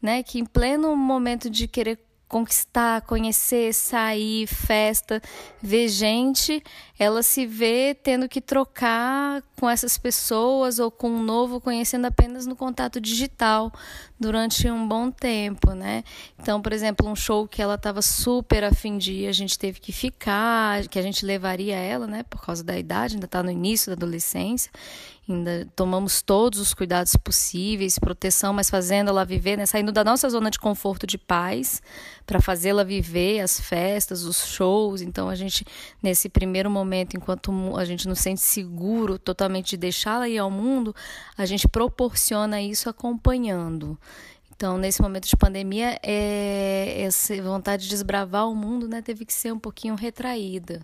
[0.00, 0.22] né?
[0.22, 5.20] Que em pleno momento de querer conquistar, conhecer, sair, festa,
[5.62, 6.62] ver gente,
[6.98, 12.46] ela se vê tendo que trocar com essas pessoas ou com um novo conhecendo apenas
[12.46, 13.72] no contato digital
[14.18, 16.04] durante um bom tempo, né?
[16.38, 19.80] Então, por exemplo, um show que ela estava super afim de ir, a gente teve
[19.80, 23.50] que ficar, que a gente levaria ela, né, por causa da idade, ainda está no
[23.50, 24.70] início da adolescência
[25.32, 30.28] ainda tomamos todos os cuidados possíveis, proteção, mas fazendo ela viver, né, saindo da nossa
[30.28, 31.82] zona de conforto de paz
[32.26, 35.00] para fazê-la viver as festas, os shows.
[35.00, 35.64] Então a gente
[36.02, 36.83] nesse primeiro momento,
[37.16, 40.94] enquanto a gente não sente seguro totalmente de deixá-la ir ao mundo,
[41.36, 43.98] a gente proporciona isso acompanhando.
[44.56, 49.32] Então, nesse momento de pandemia, é, essa vontade de desbravar o mundo né, teve que
[49.32, 50.80] ser um pouquinho retraída.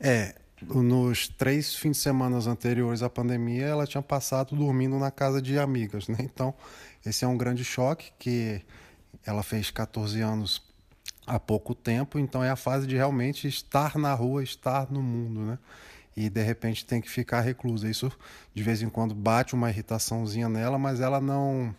[0.00, 5.42] É, nos três fins de semana anteriores à pandemia, ela tinha passado dormindo na casa
[5.42, 6.16] de amigas, né?
[6.20, 6.54] Então,
[7.04, 8.62] esse é um grande choque que
[9.24, 10.62] ela fez 14 anos
[11.28, 15.40] há pouco tempo, então é a fase de realmente estar na rua, estar no mundo,
[15.40, 15.58] né?
[16.16, 17.88] E de repente tem que ficar reclusa.
[17.88, 18.10] Isso
[18.52, 21.74] de vez em quando bate uma irritaçãozinha nela, mas ela não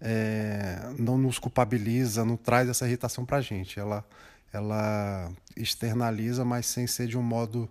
[0.00, 3.80] é, não nos culpabiliza, não traz essa irritação para gente.
[3.80, 4.04] Ela
[4.52, 7.68] ela externaliza, mas sem ser de um modo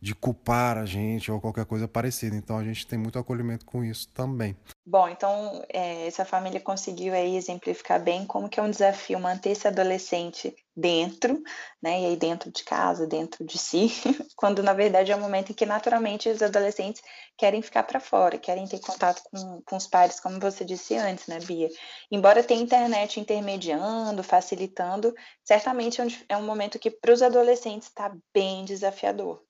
[0.00, 2.34] de culpar a gente ou qualquer coisa parecida.
[2.34, 4.56] Então a gente tem muito acolhimento com isso também.
[4.86, 9.50] Bom, então é, essa família conseguiu aí exemplificar bem como que é um desafio manter
[9.50, 11.42] esse adolescente dentro,
[11.82, 13.92] né, e aí dentro de casa, dentro de si,
[14.34, 17.02] quando na verdade é um momento em que naturalmente os adolescentes
[17.36, 21.26] querem ficar para fora, querem ter contato com, com os pares, como você disse antes,
[21.26, 21.68] né, Bia?
[22.10, 28.14] Embora tenha internet intermediando, facilitando, certamente é um é momento que para os adolescentes está
[28.32, 29.42] bem desafiador.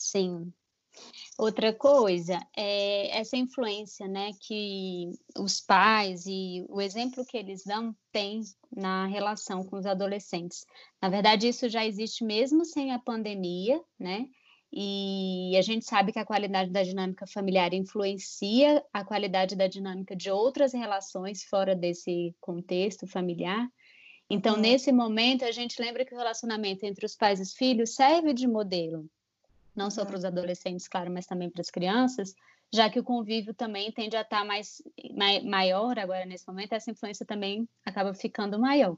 [0.00, 0.50] Sim.
[1.38, 7.94] Outra coisa é essa influência, né, que os pais e o exemplo que eles dão
[8.10, 8.40] tem
[8.74, 10.64] na relação com os adolescentes.
[11.00, 14.26] Na verdade, isso já existe mesmo sem a pandemia, né?
[14.72, 20.16] E a gente sabe que a qualidade da dinâmica familiar influencia a qualidade da dinâmica
[20.16, 23.68] de outras relações fora desse contexto familiar.
[24.30, 24.60] Então, uhum.
[24.60, 28.32] nesse momento, a gente lembra que o relacionamento entre os pais e os filhos serve
[28.32, 29.10] de modelo
[29.74, 32.34] não só para os adolescentes, claro, mas também para as crianças,
[32.72, 34.82] já que o convívio também tende a estar tá mais,
[35.14, 38.96] mai, maior agora nesse momento, essa influência também acaba ficando maior.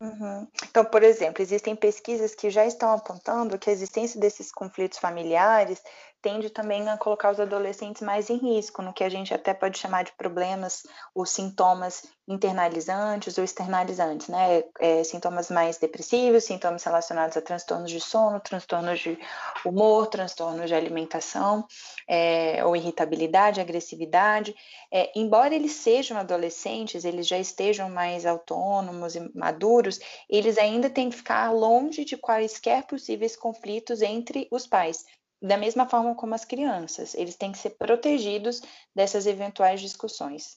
[0.00, 0.48] Uhum.
[0.68, 5.80] Então, por exemplo, existem pesquisas que já estão apontando que a existência desses conflitos familiares
[6.22, 9.76] tende também a colocar os adolescentes mais em risco, no que a gente até pode
[9.76, 14.62] chamar de problemas ou sintomas internalizantes ou externalizantes, né?
[14.78, 19.18] É, sintomas mais depressivos, sintomas relacionados a transtornos de sono, transtornos de
[19.66, 21.66] humor, transtornos de alimentação,
[22.08, 24.54] é, ou irritabilidade, agressividade.
[24.92, 29.98] É, embora eles sejam adolescentes, eles já estejam mais autônomos e maduros,
[30.30, 35.04] eles ainda têm que ficar longe de quaisquer possíveis conflitos entre os pais
[35.42, 37.14] da mesma forma como as crianças.
[37.14, 38.62] Eles têm que ser protegidos
[38.94, 40.56] dessas eventuais discussões.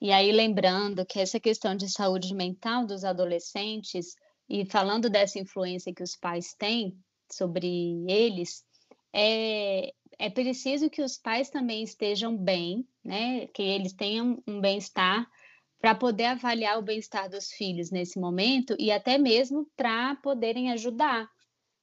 [0.00, 4.16] E aí, lembrando que essa questão de saúde mental dos adolescentes,
[4.48, 6.96] e falando dessa influência que os pais têm
[7.30, 8.64] sobre eles,
[9.12, 13.46] é, é preciso que os pais também estejam bem, né?
[13.48, 15.28] Que eles tenham um bem-estar
[15.80, 21.28] para poder avaliar o bem-estar dos filhos nesse momento e até mesmo para poderem ajudar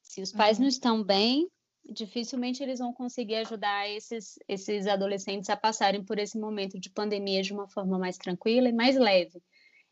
[0.09, 0.63] se os pais uhum.
[0.63, 1.47] não estão bem,
[1.87, 7.43] dificilmente eles vão conseguir ajudar esses, esses adolescentes a passarem por esse momento de pandemia
[7.43, 9.39] de uma forma mais tranquila e mais leve.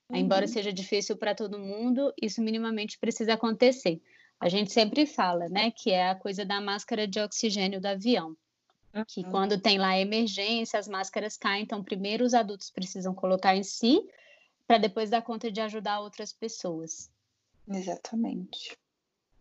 [0.10, 0.18] Uhum.
[0.18, 4.02] Embora seja difícil para todo mundo, isso minimamente precisa acontecer.
[4.40, 8.36] A gente sempre fala, né, que é a coisa da máscara de oxigênio do avião.
[8.96, 9.06] Uhum.
[9.08, 13.64] Que quando tem lá emergência, as máscaras caem, então primeiro os adultos precisam colocar em
[13.64, 14.02] si,
[14.66, 17.12] para depois dar conta de ajudar outras pessoas.
[17.70, 18.76] Exatamente.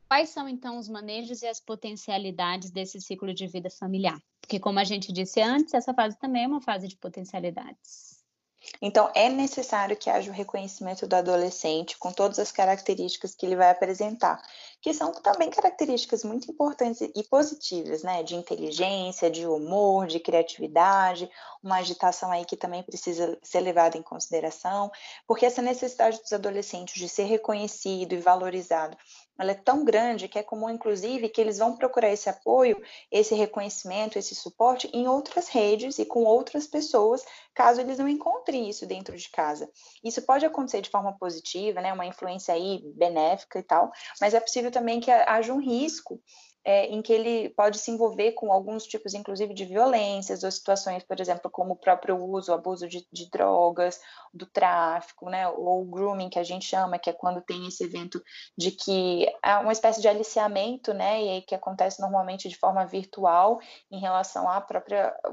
[0.08, 4.20] Quais são, então, os manejos e as potencialidades desse ciclo de vida familiar?
[4.40, 8.16] Porque, como a gente disse antes, essa fase também é uma fase de potencialidades.
[8.80, 13.56] Então, é necessário que haja o reconhecimento do adolescente com todas as características que ele
[13.56, 14.40] vai apresentar,
[14.86, 18.22] que são também características muito importantes e positivas, né?
[18.22, 21.28] De inteligência, de humor, de criatividade,
[21.60, 24.88] uma agitação aí que também precisa ser levada em consideração,
[25.26, 28.96] porque essa necessidade dos adolescentes de ser reconhecido e valorizado
[29.38, 33.34] ela é tão grande que é comum, inclusive, que eles vão procurar esse apoio, esse
[33.34, 38.86] reconhecimento, esse suporte em outras redes e com outras pessoas, caso eles não encontrem isso
[38.86, 39.70] dentro de casa.
[40.02, 44.40] Isso pode acontecer de forma positiva, né, uma influência aí benéfica e tal, mas é
[44.40, 46.20] possível também que haja um risco
[46.66, 51.04] é, em que ele pode se envolver com alguns tipos, inclusive, de violências ou situações,
[51.04, 54.00] por exemplo, como o próprio uso, abuso de, de drogas,
[54.34, 58.20] do tráfico, né, ou grooming, que a gente chama, que é quando tem esse evento
[58.58, 62.84] de que há uma espécie de aliciamento, né, e aí que acontece normalmente de forma
[62.84, 64.66] virtual em relação ao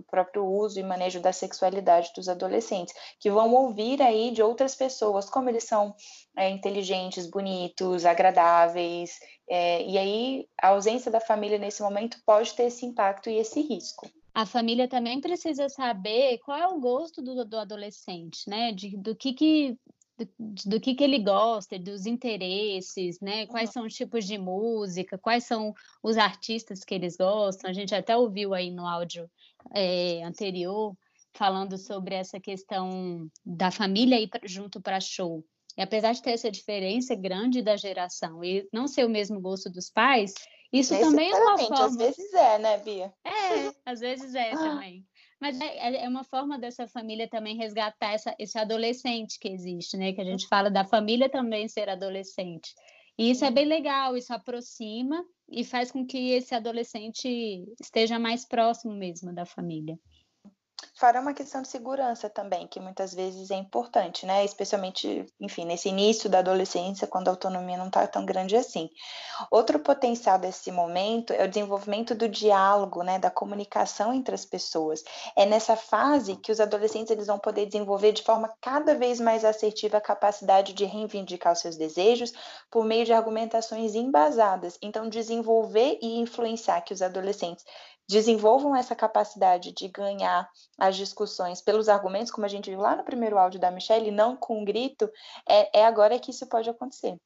[0.07, 5.27] próprio uso e manejo da sexualidade dos adolescentes, que vão ouvir aí de outras pessoas
[5.27, 5.95] como eles são
[6.37, 9.17] é, inteligentes, bonitos, agradáveis,
[9.55, 13.61] é, e aí a ausência da família nesse momento pode ter esse impacto e esse
[13.61, 14.09] risco.
[14.33, 18.71] A família também precisa saber qual é o gosto do, do adolescente, né?
[18.71, 19.77] De, do que que
[20.17, 20.27] do,
[20.65, 23.45] do, que, que ele gosta, dos interesses, né?
[23.45, 27.69] Quais são os tipos de música, quais são os artistas que eles gostam.
[27.69, 29.29] A gente até ouviu aí no áudio
[29.71, 30.97] é, anterior
[31.31, 35.45] falando sobre essa questão da família ir junto para show.
[35.77, 39.69] E apesar de ter essa diferença grande da geração e não ser o mesmo gosto
[39.69, 40.33] dos pais,
[40.71, 41.85] isso também é uma forma.
[41.85, 43.13] Às vezes é, né, Bia?
[43.23, 45.05] É, às vezes é também.
[45.39, 49.97] Mas é, é, é uma forma dessa família também resgatar essa, esse adolescente que existe,
[49.97, 50.13] né?
[50.13, 52.73] Que a gente fala da família também ser adolescente.
[53.17, 58.47] E isso é bem legal, isso aproxima e faz com que esse adolescente esteja mais
[58.47, 59.99] próximo mesmo da família.
[60.95, 64.45] Fora uma questão de segurança também, que muitas vezes é importante, né?
[64.45, 68.91] Especialmente, enfim, nesse início da adolescência, quando a autonomia não está tão grande assim.
[69.49, 73.17] Outro potencial desse momento é o desenvolvimento do diálogo, né?
[73.17, 75.03] Da comunicação entre as pessoas.
[75.35, 79.43] É nessa fase que os adolescentes eles vão poder desenvolver de forma cada vez mais
[79.43, 82.31] assertiva a capacidade de reivindicar os seus desejos
[82.69, 84.77] por meio de argumentações embasadas.
[84.79, 87.65] Então, desenvolver e influenciar que os adolescentes
[88.07, 93.03] desenvolvam essa capacidade de ganhar as discussões pelos argumentos, como a gente viu lá no
[93.03, 95.09] primeiro áudio da Michelle, não com um grito,
[95.47, 97.17] é, é agora que isso pode acontecer.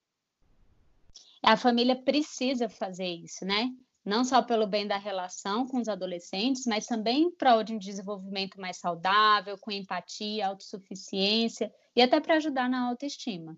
[1.43, 3.69] A família precisa fazer isso, né?
[4.03, 7.77] Não só pelo bem da relação com os adolescentes, mas também em prol de um
[7.77, 13.57] desenvolvimento mais saudável, com empatia, autossuficiência e até para ajudar na autoestima.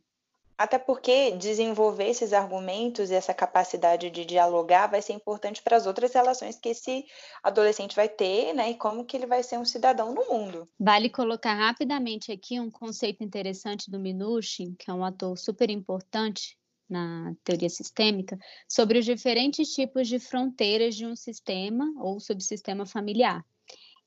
[0.60, 5.88] Até porque desenvolver esses argumentos e essa capacidade de dialogar vai ser importante para as
[5.88, 7.06] outras relações que esse
[7.42, 8.72] adolescente vai ter, né?
[8.72, 10.68] E como que ele vai ser um cidadão no mundo.
[10.78, 16.58] Vale colocar rapidamente aqui um conceito interessante do Minuchin, que é um ator super importante
[16.90, 18.38] na teoria sistêmica,
[18.68, 23.46] sobre os diferentes tipos de fronteiras de um sistema ou subsistema familiar.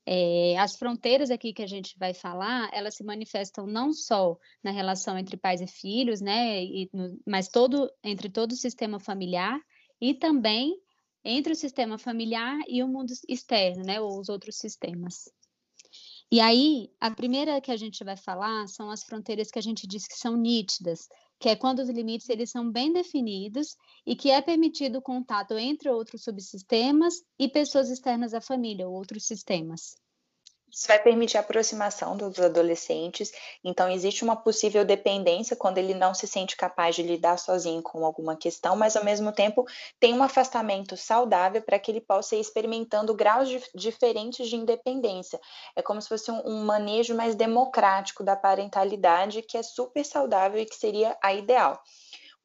[0.05, 4.73] É, as fronteiras aqui que a gente vai falar, elas se manifestam não só na
[4.73, 9.61] relação entre pais e filhos, né, e no, mas todo entre todo o sistema familiar
[10.01, 10.77] e também
[11.25, 15.31] entre o sistema familiar e o mundo externo, né, ou os outros sistemas.
[16.33, 19.87] E aí, a primeira que a gente vai falar são as fronteiras que a gente
[19.87, 21.07] diz que são nítidas,
[21.43, 23.77] que é quando os limites eles são bem definidos
[24.07, 28.95] e que é permitido o contato entre outros subsistemas e pessoas externas à família, ou
[28.95, 29.97] outros sistemas.
[30.75, 33.31] Isso vai permitir a aproximação dos adolescentes,
[33.63, 38.07] então existe uma possível dependência quando ele não se sente capaz de lidar sozinho com
[38.07, 39.67] alguma questão, mas ao mesmo tempo
[40.01, 45.39] tem um afastamento saudável para que ele possa ir experimentando graus de, diferentes de independência.
[45.77, 50.59] É como se fosse um, um manejo mais democrático da parentalidade, que é super saudável
[50.59, 51.83] e que seria a ideal.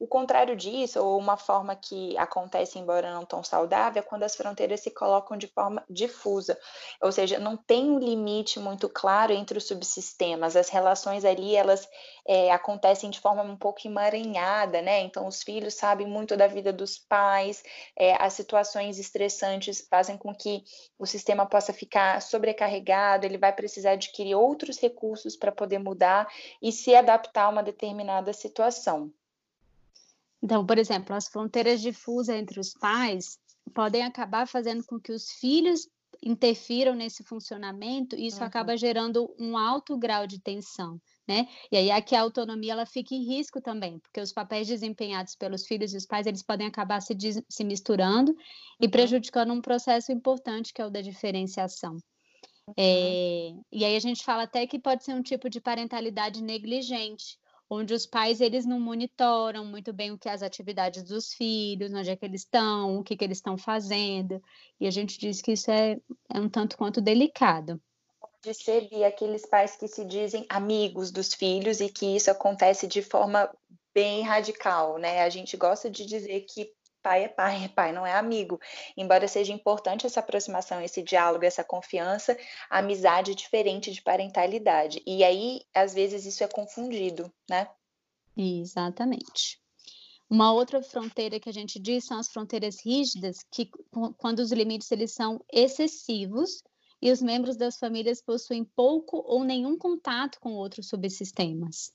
[0.00, 4.36] O contrário disso, ou uma forma que acontece, embora não tão saudável, é quando as
[4.36, 6.56] fronteiras se colocam de forma difusa,
[7.02, 11.88] ou seja, não tem um limite muito claro entre os subsistemas, as relações ali, elas
[12.24, 15.00] é, acontecem de forma um pouco emaranhada, né?
[15.00, 17.64] Então, os filhos sabem muito da vida dos pais,
[17.98, 20.62] é, as situações estressantes fazem com que
[20.96, 26.28] o sistema possa ficar sobrecarregado, ele vai precisar adquirir outros recursos para poder mudar
[26.62, 29.12] e se adaptar a uma determinada situação.
[30.42, 33.38] Então, por exemplo, as fronteiras difusas entre os pais
[33.74, 35.88] podem acabar fazendo com que os filhos
[36.22, 38.46] interfiram nesse funcionamento e isso uhum.
[38.46, 41.46] acaba gerando um alto grau de tensão, né?
[41.70, 45.66] E aí aqui a autonomia ela fica em risco também, porque os papéis desempenhados pelos
[45.66, 47.16] filhos e os pais eles podem acabar se,
[47.48, 48.34] se misturando
[48.80, 51.92] e prejudicando um processo importante que é o da diferenciação.
[52.66, 52.74] Uhum.
[52.76, 57.38] É, e aí a gente fala até que pode ser um tipo de parentalidade negligente,
[57.70, 61.92] onde os pais eles não monitoram muito bem o que é as atividades dos filhos,
[61.92, 64.42] onde é que eles estão, o que, que eles estão fazendo,
[64.80, 65.98] e a gente diz que isso é,
[66.32, 67.80] é um tanto quanto delicado.
[68.42, 73.02] De ser aqueles pais que se dizem amigos dos filhos e que isso acontece de
[73.02, 73.50] forma
[73.92, 75.22] bem radical, né?
[75.22, 78.60] A gente gosta de dizer que pai é pai, pai, não é amigo.
[78.96, 82.36] Embora seja importante essa aproximação, esse diálogo, essa confiança,
[82.70, 85.02] a amizade é diferente de parentalidade.
[85.06, 87.68] E aí, às vezes, isso é confundido, né?
[88.36, 89.60] Exatamente.
[90.30, 93.70] Uma outra fronteira que a gente diz são as fronteiras rígidas, que
[94.18, 96.62] quando os limites eles são excessivos
[97.00, 101.92] e os membros das famílias possuem pouco ou nenhum contato com outros subsistemas.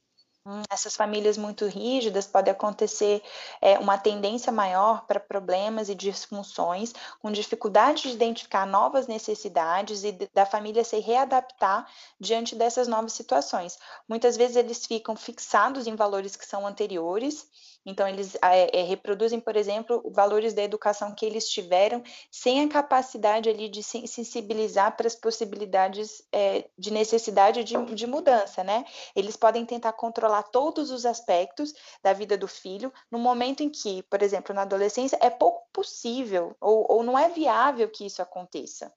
[0.69, 3.23] Essas famílias muito rígidas pode acontecer
[3.61, 10.11] é, uma tendência maior para problemas e disfunções, com dificuldade de identificar novas necessidades e
[10.11, 11.87] de, da família se readaptar
[12.19, 13.79] diante dessas novas situações.
[14.05, 17.47] Muitas vezes eles ficam fixados em valores que são anteriores
[17.86, 22.69] então, eles é, é, reproduzem, por exemplo, valores da educação que eles tiveram, sem a
[22.69, 28.86] capacidade ali de sensibilizar para as possibilidades é, de necessidade de, de mudança, né?
[29.13, 34.03] Eles podem tentar controlar todos os aspectos da vida do filho, no momento em que,
[34.03, 38.93] por exemplo, na adolescência, é pouco possível ou, ou não é viável que isso aconteça.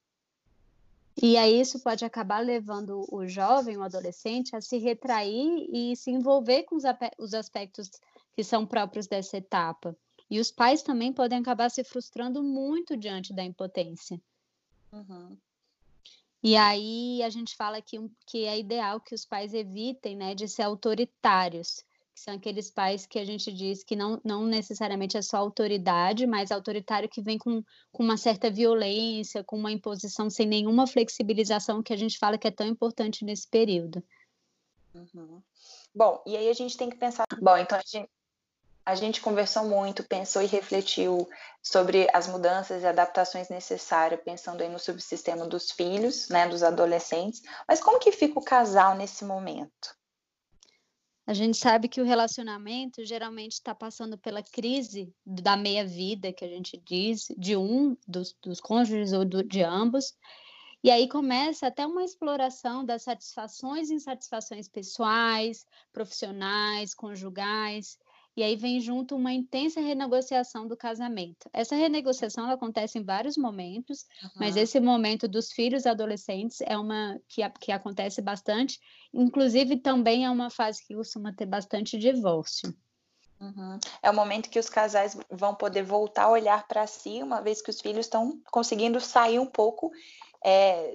[1.20, 6.10] E aí isso pode acabar levando o jovem, o adolescente, a se retrair e se
[6.10, 7.90] envolver com os aspectos
[8.36, 9.96] que são próprios dessa etapa.
[10.30, 14.20] E os pais também podem acabar se frustrando muito diante da impotência.
[14.92, 15.36] Uhum.
[16.42, 20.46] E aí a gente fala que, que é ideal que os pais evitem né, de
[20.46, 21.82] ser autoritários,
[22.14, 26.26] que são aqueles pais que a gente diz que não, não necessariamente é só autoridade,
[26.26, 31.82] mas autoritário que vem com, com uma certa violência, com uma imposição sem nenhuma flexibilização,
[31.82, 34.02] que a gente fala que é tão importante nesse período.
[34.94, 35.42] Uhum.
[35.94, 37.24] Bom, e aí a gente tem que pensar.
[37.40, 38.08] Bom, então a gente,
[38.86, 41.28] a gente conversou muito, pensou e refletiu
[41.60, 47.42] sobre as mudanças e adaptações necessárias, pensando aí no subsistema dos filhos, né, dos adolescentes.
[47.66, 49.96] Mas como que fica o casal nesse momento?
[51.26, 56.48] A gente sabe que o relacionamento geralmente está passando pela crise da meia-vida, que a
[56.48, 60.14] gente diz, de um dos, dos cônjuges ou do, de ambos.
[60.84, 67.98] E aí começa até uma exploração das satisfações e insatisfações pessoais, profissionais, conjugais.
[68.36, 71.48] E aí vem junto uma intensa renegociação do casamento.
[71.52, 74.30] Essa renegociação acontece em vários momentos, uhum.
[74.36, 78.78] mas esse momento dos filhos adolescentes é uma que, que acontece bastante.
[79.12, 82.74] Inclusive, também é uma fase que costuma ter bastante divórcio.
[83.40, 83.78] Uhum.
[84.02, 87.60] É o momento que os casais vão poder voltar a olhar para si, uma vez
[87.60, 89.90] que os filhos estão conseguindo sair um pouco
[90.44, 90.94] é,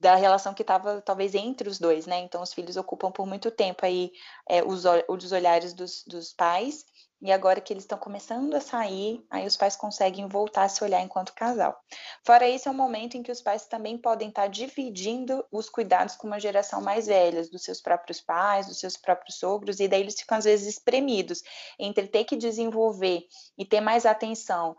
[0.00, 2.20] da relação que estava talvez entre os dois, né?
[2.20, 4.12] Então os filhos ocupam por muito tempo aí
[4.48, 6.84] é, os, os olhares dos, dos pais
[7.22, 10.82] e agora que eles estão começando a sair, aí os pais conseguem voltar a se
[10.82, 11.80] olhar enquanto casal.
[12.26, 16.16] Fora isso, é um momento em que os pais também podem estar dividindo os cuidados
[16.16, 20.00] com uma geração mais velha, dos seus próprios pais, dos seus próprios sogros, e daí
[20.00, 21.42] eles ficam às vezes espremidos
[21.78, 23.24] entre ter que desenvolver
[23.56, 24.76] e ter mais atenção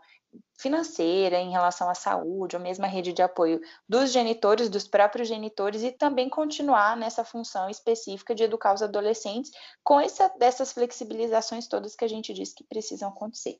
[0.58, 5.28] financeira em relação à saúde, ou mesmo a rede de apoio dos genitores, dos próprios
[5.28, 9.50] genitores, e também continuar nessa função específica de educar os adolescentes
[9.82, 13.56] com essa, dessas flexibilizações todas que a gente diz que precisam acontecer.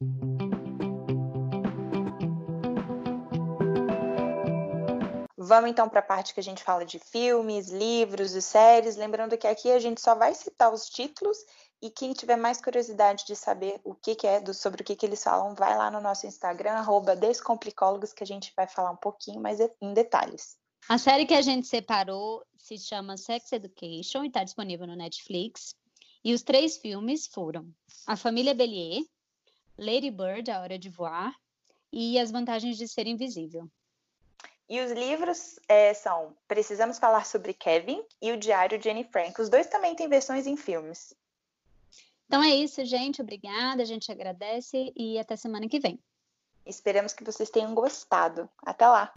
[5.47, 8.97] Vamos então para a parte que a gente fala de filmes, livros e séries.
[8.97, 11.36] Lembrando que aqui a gente só vai citar os títulos
[11.82, 14.97] e quem tiver mais curiosidade de saber o que, que é, do, sobre o que,
[14.97, 16.82] que eles falam, vai lá no nosso Instagram,
[17.20, 20.57] Descomplicólogos, que a gente vai falar um pouquinho mais em detalhes.
[20.88, 25.74] A série que a gente separou se chama Sex Education e está disponível no Netflix.
[26.24, 27.68] E os três filmes foram
[28.07, 29.05] A Família Bellier,
[29.78, 31.34] Lady Bird, A Hora de Voar
[31.92, 33.70] e As Vantagens de Ser Invisível.
[34.69, 39.41] E os livros é, são Precisamos Falar sobre Kevin e O Diário de Anne Frank.
[39.41, 41.15] Os dois também têm versões em filmes.
[42.27, 43.21] Então é isso, gente.
[43.21, 45.99] Obrigada, a gente agradece e até semana que vem.
[46.65, 48.49] Esperamos que vocês tenham gostado.
[48.65, 49.12] Até lá!